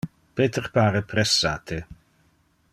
[0.39, 1.79] Peter pare pressate.